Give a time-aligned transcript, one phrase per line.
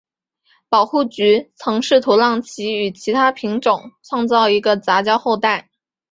[0.67, 5.69] 保护局曾试图让其与其它品种创造一个杂交后代。